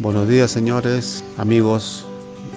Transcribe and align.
Buenos 0.00 0.28
días 0.28 0.52
señores, 0.52 1.24
amigos 1.38 2.06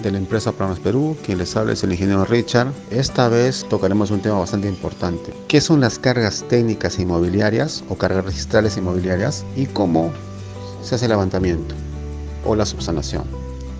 de 0.00 0.12
la 0.12 0.18
empresa 0.18 0.52
Planos 0.52 0.78
Perú, 0.78 1.16
quien 1.26 1.38
les 1.38 1.56
habla 1.56 1.72
es 1.72 1.82
el 1.82 1.90
ingeniero 1.90 2.24
Richard. 2.24 2.68
Esta 2.92 3.28
vez 3.28 3.66
tocaremos 3.68 4.12
un 4.12 4.20
tema 4.20 4.38
bastante 4.38 4.68
importante. 4.68 5.34
¿Qué 5.48 5.60
son 5.60 5.80
las 5.80 5.98
cargas 5.98 6.44
técnicas 6.48 7.00
inmobiliarias 7.00 7.82
o 7.88 7.96
cargas 7.96 8.26
registrales 8.26 8.76
inmobiliarias 8.76 9.44
y 9.56 9.66
cómo 9.66 10.12
se 10.84 10.94
hace 10.94 11.06
el 11.06 11.10
levantamiento 11.10 11.74
o 12.44 12.54
la 12.54 12.64
subsanación? 12.64 13.24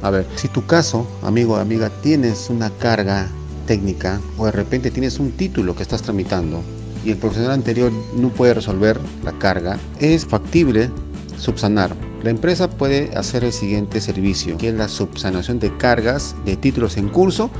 A 0.02 0.10
ver, 0.10 0.26
si 0.34 0.48
tu 0.48 0.66
caso, 0.66 1.06
amigo 1.22 1.54
o 1.54 1.58
amiga, 1.58 1.88
tienes 2.02 2.50
una 2.50 2.68
carga 2.68 3.28
técnica 3.68 4.20
o 4.38 4.46
de 4.46 4.50
repente 4.50 4.90
tienes 4.90 5.20
un 5.20 5.30
título 5.30 5.76
que 5.76 5.84
estás 5.84 6.02
tramitando 6.02 6.64
y 7.04 7.12
el 7.12 7.16
profesional 7.16 7.52
anterior 7.52 7.92
no 8.16 8.28
puede 8.30 8.54
resolver 8.54 8.98
la 9.22 9.38
carga, 9.38 9.78
es 10.00 10.26
factible 10.26 10.90
subsanar 11.38 11.94
la 12.22 12.30
empresa 12.30 12.70
puede 12.70 13.10
hacer 13.16 13.44
el 13.44 13.52
siguiente 13.52 14.00
servicio, 14.00 14.56
que 14.56 14.68
es 14.68 14.74
la 14.74 14.88
subsanación 14.88 15.58
de 15.58 15.76
cargas 15.76 16.36
de 16.44 16.56
títulos 16.56 16.96
en 16.96 17.08
curso 17.08 17.50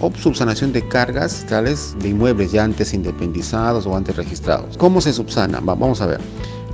o 0.00 0.10
subsanación 0.12 0.72
de 0.72 0.86
cargas 0.88 1.46
tales 1.48 1.94
de 2.00 2.08
inmuebles 2.08 2.52
ya 2.52 2.64
antes 2.64 2.92
independizados 2.92 3.86
o 3.86 3.96
antes 3.96 4.16
registrados. 4.16 4.76
¿Cómo 4.76 5.00
se 5.00 5.12
subsana? 5.12 5.60
Vamos 5.60 6.00
a 6.00 6.06
ver. 6.06 6.20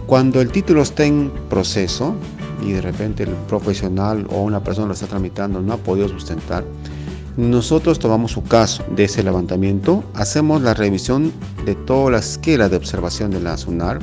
Cuando 0.07 0.41
el 0.41 0.51
título 0.51 0.83
está 0.83 1.05
en 1.05 1.31
proceso 1.51 2.15
y 2.63 2.73
de 2.73 2.81
repente 2.81 3.25
el 3.25 3.31
profesional 3.49 4.27
o 4.31 4.43
una 4.43 4.63
persona 4.63 4.89
lo 4.89 4.95
está 4.95 5.07
tramitando 5.07 5.61
no 5.61 5.75
ha 5.75 5.79
podido 5.79 6.09
sustentar, 6.09 6.65
nosotros 7.37 7.99
tomamos 7.99 8.33
su 8.33 8.45
caso 8.45 8.83
de 8.95 9.05
ese 9.05 9.23
levantamiento, 9.23 10.05
hacemos 10.15 10.63
la 10.63 10.73
revisión 10.73 11.33
de 11.67 11.75
toda 11.75 12.13
la 12.13 12.19
esquela 12.19 12.71
de 12.71 12.77
observación 12.77 13.31
de 13.31 13.41
la 13.41 13.59
SUNAR, 13.59 13.99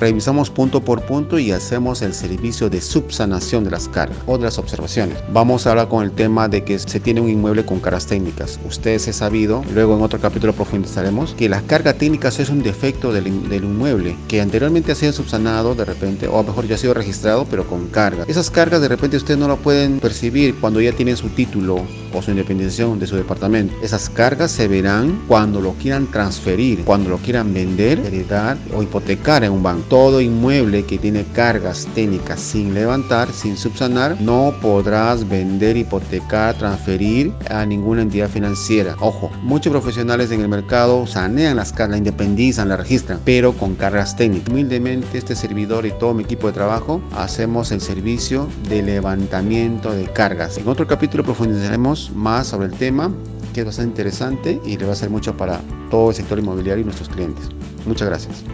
revisamos 0.00 0.50
punto 0.50 0.80
por 0.80 1.02
punto 1.02 1.38
y 1.38 1.52
hacemos 1.52 2.02
el 2.02 2.14
servicio 2.14 2.70
de 2.70 2.80
subsanación 2.80 3.64
de 3.64 3.70
las 3.70 3.88
cargas 3.88 4.18
o 4.26 4.38
de 4.38 4.44
las 4.44 4.58
observaciones. 4.58 5.18
Vamos 5.32 5.66
a 5.66 5.70
hablar 5.70 5.88
con 5.88 6.02
el 6.02 6.10
tema 6.10 6.48
de 6.48 6.64
que 6.64 6.78
se 6.78 7.00
tiene 7.00 7.20
un 7.20 7.28
inmueble 7.28 7.64
con 7.64 7.80
cargas 7.80 8.06
técnicas. 8.06 8.58
Ustedes 8.66 9.06
he 9.08 9.12
sabido, 9.12 9.62
luego 9.72 9.96
en 9.96 10.02
otro 10.02 10.18
capítulo 10.18 10.54
profundizaremos, 10.54 11.34
que 11.34 11.48
las 11.48 11.62
cargas 11.62 11.96
técnicas 11.96 12.40
es 12.40 12.48
un 12.48 12.62
defecto 12.62 13.12
del, 13.12 13.26
inmueble 13.26 14.16
que 14.26 14.40
anteriormente 14.40 14.92
ha 14.92 14.94
sido 14.94 15.12
subsanado 15.12 15.74
de 15.74 15.84
repente, 15.84 16.26
o 16.26 16.38
a 16.38 16.42
lo 16.42 16.48
mejor 16.48 16.66
ya 16.66 16.76
ha 16.76 16.78
sido 16.78 16.94
registrado, 16.94 17.46
pero 17.50 17.66
con 17.66 17.88
carga. 17.88 18.24
Esas 18.26 18.50
cargas 18.50 18.80
de 18.80 18.88
repente 18.88 19.18
ustedes 19.18 19.38
no 19.38 19.48
lo 19.48 19.58
pueden 19.58 20.00
percibir 20.00 20.54
cuando 20.58 20.80
ya 20.80 20.92
tienen 20.92 21.16
su 21.16 21.28
título 21.28 21.84
o 22.12 22.22
su 22.22 22.30
independización 22.30 22.98
de 22.98 23.06
su 23.06 23.16
departamento. 23.16 23.74
Esas 23.82 24.08
cargas 24.08 24.50
se 24.50 24.68
verán 24.68 25.22
cuando 25.28 25.60
lo 25.60 25.72
quieran 25.74 26.06
transferir, 26.06 26.84
cuando 26.84 27.10
lo 27.10 27.18
quieran 27.18 27.52
vender, 27.52 27.98
heredar 28.00 28.56
o 28.74 28.82
hipotecar 28.82 29.44
en 29.44 29.52
un 29.52 29.62
banco. 29.62 29.84
Todo 29.88 30.20
inmueble 30.20 30.84
que 30.84 30.98
tiene 30.98 31.24
cargas 31.34 31.86
técnicas 31.94 32.40
sin 32.40 32.74
levantar, 32.74 33.32
sin 33.32 33.56
subsanar, 33.56 34.20
no 34.20 34.54
podrás 34.60 35.28
vender, 35.28 35.76
hipotecar, 35.76 36.56
transferir 36.56 37.32
a 37.48 37.64
ninguna 37.66 38.02
entidad 38.02 38.28
financiera. 38.28 38.96
Ojo, 39.00 39.30
muchos 39.42 39.70
profesionales 39.70 40.30
en 40.30 40.40
el 40.40 40.48
mercado 40.48 41.06
sanean 41.06 41.56
las 41.56 41.72
cargas, 41.72 41.90
la 41.90 41.98
independizan, 41.98 42.68
la 42.68 42.76
registran, 42.76 43.20
pero 43.24 43.52
con 43.52 43.74
cargas 43.74 44.16
técnicas. 44.16 44.48
Humildemente 44.50 45.18
este 45.18 45.34
servidor 45.34 45.86
y 45.86 45.92
todo 45.92 46.14
mi 46.14 46.24
equipo 46.24 46.46
de 46.46 46.52
trabajo 46.52 47.00
hacemos 47.16 47.72
el 47.72 47.80
servicio 47.80 48.48
de 48.68 48.82
levantamiento 48.82 49.92
de 49.92 50.04
cargas. 50.04 50.58
En 50.58 50.68
otro 50.68 50.86
capítulo 50.86 51.24
profundizaremos 51.24 51.99
más 52.14 52.48
sobre 52.48 52.68
el 52.68 52.72
tema 52.72 53.12
que 53.52 53.60
es 53.60 53.66
bastante 53.66 53.90
interesante 53.90 54.60
y 54.64 54.76
le 54.76 54.86
va 54.86 54.92
a 54.92 54.96
ser 54.96 55.10
mucho 55.10 55.36
para 55.36 55.60
todo 55.90 56.10
el 56.10 56.16
sector 56.16 56.38
inmobiliario 56.38 56.82
y 56.82 56.84
nuestros 56.84 57.08
clientes. 57.08 57.48
Muchas 57.86 58.08
gracias. 58.08 58.44